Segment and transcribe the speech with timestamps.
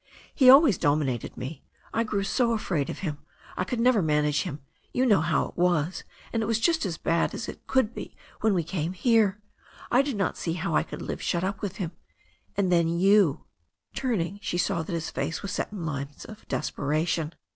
[0.33, 1.63] He always dominated me.
[1.93, 3.19] I grew so afraid of him.
[3.55, 4.59] I could never manage him—
[4.95, 8.17] ^you know how I was— ^and it was just as bad as it could be
[8.39, 9.39] when we came here.
[9.91, 11.91] I did not see how I could live shut up with him—
[12.57, 16.47] ^and then you '* Turning, she saw that his face was set in lines of
[16.47, 17.35] despera tion.